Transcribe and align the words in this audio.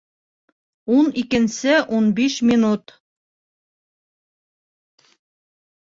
Ун 0.95 1.11
икенсе 1.23 1.75
ун 1.99 2.09
биш 2.21 2.39
минут 2.53 2.97